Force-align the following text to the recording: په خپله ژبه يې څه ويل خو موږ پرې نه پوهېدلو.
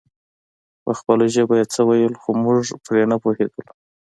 په 0.83 0.91
خپله 0.99 1.25
ژبه 1.35 1.55
يې 1.59 1.65
څه 1.73 1.81
ويل 1.87 2.13
خو 2.21 2.29
موږ 2.43 2.63
پرې 2.85 3.03
نه 3.11 3.17
پوهېدلو. 3.23 3.71